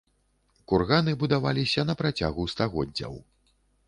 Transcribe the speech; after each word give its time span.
Курганы 0.69 1.11
будаваліся 1.23 1.81
на 1.89 1.95
працягу 1.99 2.47
стагоддзяў. 2.55 3.13